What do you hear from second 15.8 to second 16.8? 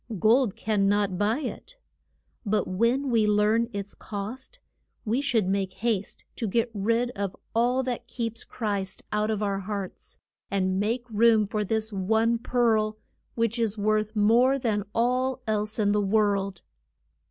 the world.